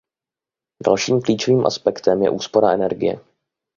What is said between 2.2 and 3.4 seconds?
je úspora energie.